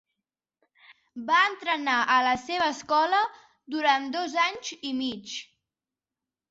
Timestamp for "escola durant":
2.77-4.13